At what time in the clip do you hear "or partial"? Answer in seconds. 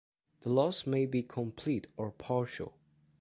1.95-2.73